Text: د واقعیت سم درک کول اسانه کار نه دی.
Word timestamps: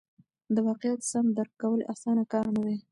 د 0.55 0.57
واقعیت 0.67 1.01
سم 1.11 1.25
درک 1.37 1.53
کول 1.61 1.79
اسانه 1.93 2.23
کار 2.31 2.45
نه 2.55 2.61
دی. 2.67 2.75